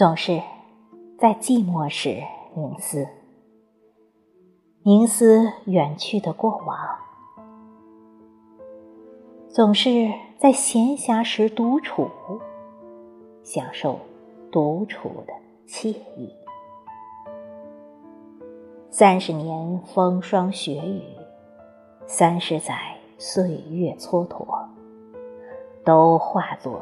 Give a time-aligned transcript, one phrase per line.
[0.00, 0.40] 总是
[1.18, 2.22] 在寂寞时
[2.54, 3.06] 凝思，
[4.82, 6.74] 凝思远去的过往；
[9.50, 12.08] 总是在闲暇时独处，
[13.42, 13.98] 享受
[14.50, 15.34] 独处的
[15.68, 16.34] 惬意。
[18.88, 21.02] 三十年风霜雪雨，
[22.06, 24.64] 三十载岁月蹉跎，
[25.84, 26.80] 都化作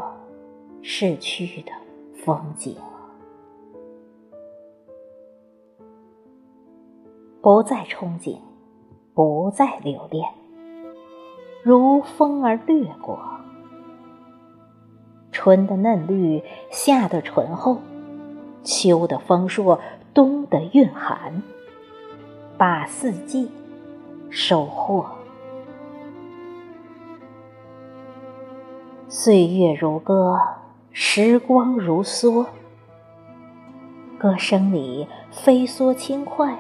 [0.83, 1.73] 逝去的
[2.25, 2.77] 风景。
[7.41, 8.39] 不再憧憬，
[9.15, 10.29] 不再留恋，
[11.63, 13.19] 如风儿掠过。
[15.31, 17.79] 春的嫩绿，夏的醇厚，
[18.65, 19.79] 秋的丰硕，
[20.13, 21.43] 冬的蕴含。
[22.57, 23.49] 把四季
[24.31, 25.07] 收获，
[29.07, 30.37] 岁月如歌，
[30.91, 32.45] 时光如梭，
[34.19, 36.59] 歌声里飞梭轻快，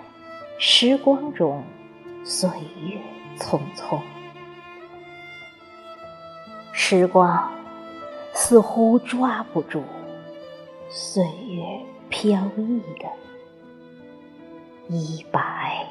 [0.61, 1.63] 时光中
[2.25, 2.51] 岁
[2.83, 3.01] 月
[3.39, 4.01] 匆匆，
[6.73, 7.49] 时光
[8.35, 9.85] 似乎抓不住
[10.89, 11.63] 岁月
[12.09, 13.09] 飘逸的。
[14.89, 15.87] 一百。